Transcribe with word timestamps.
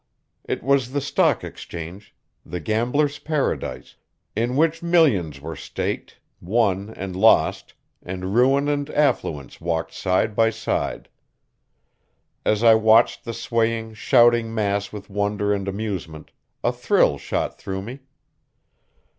It 0.45 0.63
was 0.63 0.93
the 0.93 0.99
Stock 0.99 1.43
Exchange, 1.43 2.15
the 2.43 2.59
gamblers' 2.59 3.19
paradise, 3.19 3.97
in 4.35 4.55
which 4.55 4.81
millions 4.81 5.39
were 5.39 5.55
staked, 5.55 6.19
won 6.41 6.89
and 6.97 7.15
lost, 7.15 7.75
and 8.01 8.33
ruin 8.33 8.67
and 8.67 8.89
affluence 8.89 9.61
walked 9.61 9.93
side 9.93 10.35
by 10.35 10.49
side. 10.49 11.07
As 12.43 12.63
I 12.63 12.73
watched 12.73 13.25
the 13.25 13.33
swaying, 13.35 13.93
shouting 13.93 14.51
mass 14.55 14.91
with 14.91 15.11
wonder 15.11 15.53
and 15.53 15.67
amusement, 15.67 16.31
a 16.63 16.71
thrill 16.71 17.19
shot 17.19 17.59
through 17.59 17.83
me. 17.83 17.99